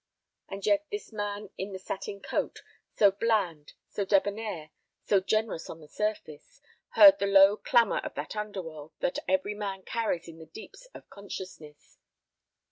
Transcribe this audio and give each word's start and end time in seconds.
And 0.49 0.65
yet 0.65 0.87
this 0.89 1.13
man 1.13 1.51
in 1.59 1.73
the 1.73 1.77
satin 1.77 2.21
coat, 2.23 2.63
so 2.95 3.11
bland, 3.11 3.73
so 3.87 4.03
debonair, 4.03 4.71
so 5.05 5.19
generous 5.19 5.69
on 5.69 5.79
the 5.79 5.87
surface, 5.87 6.59
heard 6.95 7.19
the 7.19 7.27
low 7.27 7.55
clamor 7.55 7.99
of 7.99 8.15
that 8.15 8.35
underworld 8.35 8.93
that 9.01 9.19
every 9.27 9.53
man 9.53 9.83
carries 9.83 10.27
in 10.27 10.39
the 10.39 10.47
deeps 10.47 10.87
of 10.95 11.07
consciousness. 11.11 11.99